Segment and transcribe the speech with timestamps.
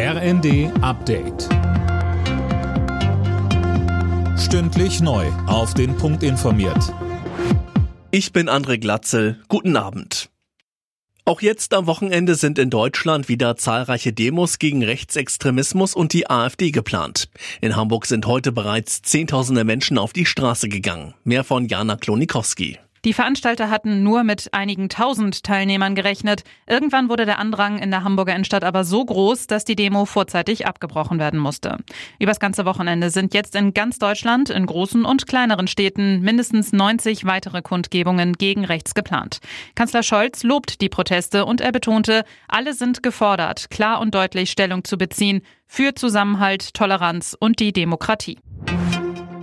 [0.00, 1.48] RND Update.
[4.38, 5.26] Stündlich neu.
[5.48, 6.94] Auf den Punkt informiert.
[8.12, 9.42] Ich bin André Glatzel.
[9.48, 10.30] Guten Abend.
[11.24, 16.70] Auch jetzt am Wochenende sind in Deutschland wieder zahlreiche Demos gegen Rechtsextremismus und die AfD
[16.70, 17.28] geplant.
[17.60, 21.14] In Hamburg sind heute bereits Zehntausende Menschen auf die Straße gegangen.
[21.24, 22.78] Mehr von Jana Klonikowski.
[23.08, 26.44] Die Veranstalter hatten nur mit einigen tausend Teilnehmern gerechnet.
[26.66, 30.66] Irgendwann wurde der Andrang in der Hamburger Innenstadt aber so groß, dass die Demo vorzeitig
[30.66, 31.78] abgebrochen werden musste.
[32.18, 37.24] Übers ganze Wochenende sind jetzt in ganz Deutschland, in großen und kleineren Städten, mindestens 90
[37.24, 39.38] weitere Kundgebungen gegen rechts geplant.
[39.74, 44.84] Kanzler Scholz lobt die Proteste und er betonte, alle sind gefordert, klar und deutlich Stellung
[44.84, 48.36] zu beziehen für Zusammenhalt, Toleranz und die Demokratie.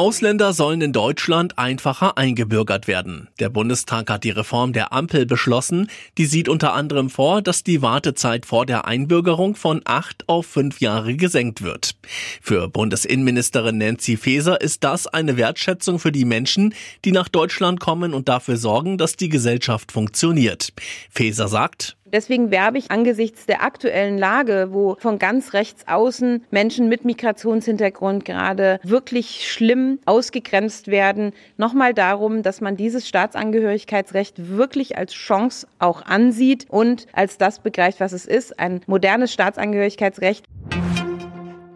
[0.00, 3.28] Ausländer sollen in Deutschland einfacher eingebürgert werden.
[3.38, 5.90] Der Bundestag hat die Reform der Ampel beschlossen.
[6.16, 10.80] Die sieht unter anderem vor, dass die Wartezeit vor der Einbürgerung von acht auf fünf
[10.80, 11.96] Jahre gesenkt wird.
[12.40, 18.14] Für Bundesinnenministerin Nancy Faeser ist das eine Wertschätzung für die Menschen, die nach Deutschland kommen
[18.14, 20.72] und dafür sorgen, dass die Gesellschaft funktioniert.
[21.10, 26.88] Faeser sagt, Deswegen werbe ich angesichts der aktuellen Lage, wo von ganz rechts außen Menschen
[26.88, 35.12] mit Migrationshintergrund gerade wirklich schlimm ausgegrenzt werden, nochmal darum, dass man dieses Staatsangehörigkeitsrecht wirklich als
[35.12, 40.44] Chance auch ansieht und als das begreift, was es ist, ein modernes Staatsangehörigkeitsrecht.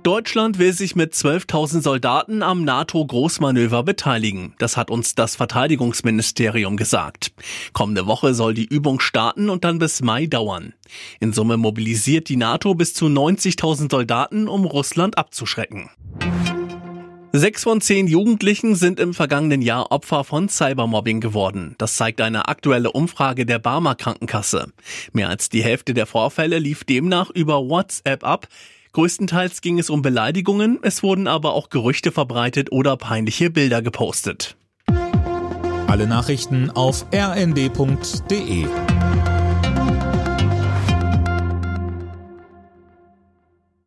[0.05, 4.55] Deutschland will sich mit 12.000 Soldaten am NATO-Großmanöver beteiligen.
[4.59, 7.33] Das hat uns das Verteidigungsministerium gesagt.
[7.73, 10.75] Kommende Woche soll die Übung starten und dann bis Mai dauern.
[11.21, 15.89] In Summe mobilisiert die NATO bis zu 90.000 Soldaten, um Russland abzuschrecken.
[17.33, 21.77] Sechs von zehn Jugendlichen sind im vergangenen Jahr Opfer von Cybermobbing geworden.
[21.79, 24.71] Das zeigt eine aktuelle Umfrage der Barmer Krankenkasse.
[25.15, 28.49] Mehr als die Hälfte der Vorfälle lief demnach über WhatsApp ab.
[28.95, 34.57] Größtenteils ging es um Beleidigungen, es wurden aber auch Gerüchte verbreitet oder peinliche Bilder gepostet.
[35.89, 38.67] Alle Nachrichten auf rnd.de